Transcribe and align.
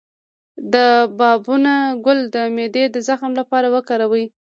د 0.73 0.75
بابونه 1.19 1.73
ګل 2.05 2.19
د 2.35 2.37
معدې 2.55 2.83
د 2.91 2.97
زخم 3.07 3.31
لپاره 3.39 3.67
وکاروئ 3.75 4.25